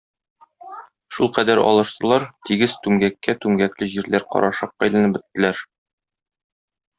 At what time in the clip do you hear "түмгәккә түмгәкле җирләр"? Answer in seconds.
2.87-4.27